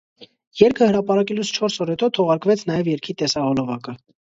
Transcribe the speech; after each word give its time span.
Երգը 0.61 0.87
հրապարակելուց 0.93 1.53
չորս 1.59 1.77
օր 1.87 1.95
հետո 1.95 2.13
թողարկվեց 2.19 2.67
նաև 2.75 2.95
երգի 2.97 3.21
տեսահոլովակը։ 3.23 4.01